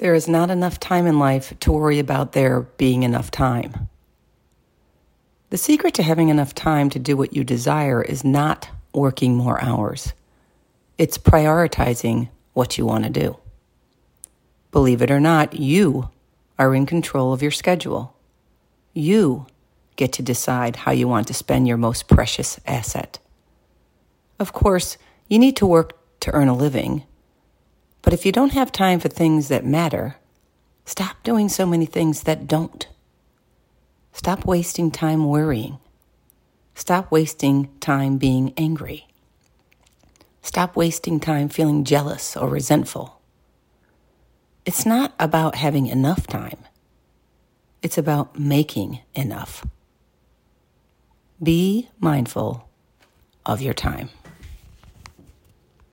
[0.00, 3.90] There is not enough time in life to worry about there being enough time.
[5.50, 9.62] The secret to having enough time to do what you desire is not working more
[9.62, 10.14] hours.
[10.96, 13.36] It's prioritizing what you want to do.
[14.70, 16.08] Believe it or not, you
[16.58, 18.16] are in control of your schedule.
[18.94, 19.48] You
[19.96, 23.18] get to decide how you want to spend your most precious asset.
[24.38, 24.96] Of course,
[25.28, 27.04] you need to work to earn a living,
[28.02, 30.16] but if you don't have time for things that matter,
[30.84, 32.88] stop doing so many things that don't.
[34.12, 35.78] Stop wasting time worrying.
[36.74, 39.06] Stop wasting time being angry.
[40.42, 43.20] Stop wasting time feeling jealous or resentful.
[44.64, 46.58] It's not about having enough time.
[47.82, 49.64] It's about making enough.
[51.42, 52.68] Be mindful
[53.46, 54.10] of your time.